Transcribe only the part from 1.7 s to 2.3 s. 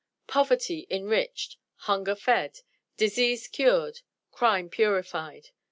Hunger